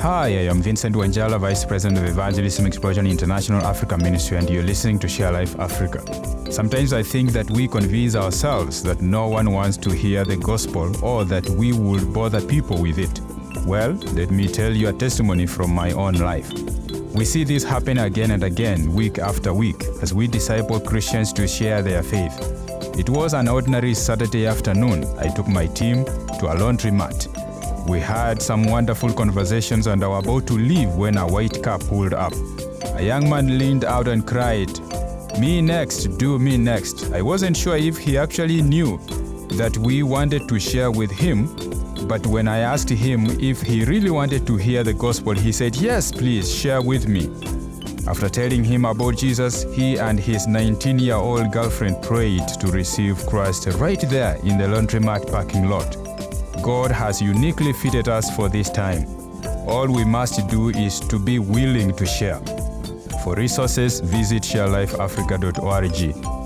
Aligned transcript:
Hi, 0.00 0.28
I 0.28 0.48
am 0.48 0.62
Vincent 0.62 0.96
Wanjala, 0.96 1.38
Vice 1.38 1.66
President 1.66 1.98
of 1.98 2.06
Evangelism 2.06 2.64
Explosion 2.64 3.06
International 3.06 3.60
Africa 3.60 3.98
Ministry, 3.98 4.38
and 4.38 4.48
you're 4.48 4.62
listening 4.62 4.98
to 5.00 5.06
Share 5.06 5.30
Life 5.30 5.60
Africa. 5.60 6.00
Sometimes 6.50 6.94
I 6.94 7.02
think 7.02 7.32
that 7.32 7.50
we 7.50 7.68
convince 7.68 8.16
ourselves 8.16 8.82
that 8.82 9.02
no 9.02 9.28
one 9.28 9.52
wants 9.52 9.76
to 9.76 9.90
hear 9.90 10.24
the 10.24 10.38
gospel 10.38 10.90
or 11.04 11.26
that 11.26 11.46
we 11.50 11.74
would 11.74 12.14
bother 12.14 12.40
people 12.40 12.80
with 12.80 12.98
it. 12.98 13.20
Well, 13.66 13.92
let 14.14 14.30
me 14.30 14.48
tell 14.48 14.72
you 14.72 14.88
a 14.88 14.92
testimony 14.94 15.44
from 15.44 15.74
my 15.74 15.92
own 15.92 16.14
life. 16.14 16.50
We 17.12 17.26
see 17.26 17.44
this 17.44 17.62
happen 17.62 17.98
again 17.98 18.30
and 18.30 18.42
again, 18.42 18.94
week 18.94 19.18
after 19.18 19.52
week, 19.52 19.84
as 20.00 20.14
we 20.14 20.26
disciple 20.26 20.80
Christians 20.80 21.30
to 21.34 21.46
share 21.46 21.82
their 21.82 22.02
faith. 22.02 22.38
It 22.98 23.10
was 23.10 23.34
an 23.34 23.48
ordinary 23.48 23.92
Saturday 23.92 24.46
afternoon. 24.46 25.04
I 25.18 25.28
took 25.28 25.46
my 25.46 25.66
team 25.66 26.06
to 26.06 26.46
a 26.46 26.56
laundromat. 26.56 27.39
We 27.86 28.00
had 28.00 28.40
some 28.40 28.64
wonderful 28.64 29.12
conversations 29.12 29.86
and 29.86 30.00
were 30.00 30.18
about 30.18 30.46
to 30.48 30.54
leave 30.54 30.90
when 30.90 31.16
a 31.16 31.26
white 31.26 31.62
car 31.62 31.78
pulled 31.78 32.14
up. 32.14 32.32
A 32.94 33.02
young 33.02 33.28
man 33.28 33.58
leaned 33.58 33.84
out 33.84 34.08
and 34.08 34.26
cried, 34.26 34.70
Me 35.38 35.60
next, 35.60 36.18
do 36.18 36.38
me 36.38 36.56
next. 36.56 37.12
I 37.12 37.22
wasn't 37.22 37.56
sure 37.56 37.76
if 37.76 37.98
he 37.98 38.16
actually 38.18 38.62
knew 38.62 38.98
that 39.52 39.76
we 39.78 40.02
wanted 40.02 40.48
to 40.48 40.60
share 40.60 40.90
with 40.90 41.10
him, 41.10 41.46
but 42.06 42.26
when 42.26 42.48
I 42.48 42.58
asked 42.58 42.90
him 42.90 43.26
if 43.40 43.62
he 43.62 43.84
really 43.84 44.10
wanted 44.10 44.46
to 44.46 44.56
hear 44.56 44.84
the 44.84 44.94
gospel, 44.94 45.32
he 45.34 45.52
said, 45.52 45.76
Yes, 45.76 46.12
please, 46.12 46.52
share 46.52 46.82
with 46.82 47.08
me. 47.08 47.30
After 48.06 48.28
telling 48.28 48.64
him 48.64 48.84
about 48.84 49.16
Jesus, 49.16 49.62
he 49.74 49.98
and 49.98 50.18
his 50.18 50.46
19 50.46 50.98
year 50.98 51.16
old 51.16 51.52
girlfriend 51.52 52.02
prayed 52.02 52.46
to 52.60 52.68
receive 52.68 53.24
Christ 53.26 53.66
right 53.78 54.00
there 54.00 54.36
in 54.42 54.58
the 54.58 54.64
laundromat 54.64 55.30
parking 55.30 55.68
lot. 55.68 55.99
God 56.62 56.90
has 56.90 57.22
uniquely 57.22 57.72
fitted 57.72 58.08
us 58.08 58.34
for 58.36 58.48
this 58.48 58.68
time. 58.70 59.06
All 59.66 59.86
we 59.86 60.04
must 60.04 60.46
do 60.48 60.68
is 60.70 61.00
to 61.00 61.18
be 61.18 61.38
willing 61.38 61.94
to 61.96 62.06
share. 62.06 62.40
For 63.24 63.34
resources, 63.34 64.00
visit 64.00 64.42
sharelifeafrica.org. 64.42 66.39